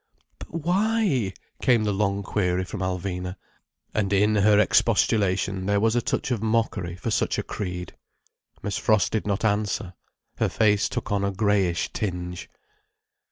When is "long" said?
1.93-2.23